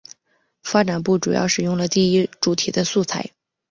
[0.63, 3.29] 发展部主要使用了第一主题的素材。